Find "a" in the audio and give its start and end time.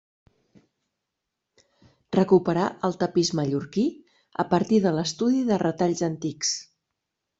4.45-4.47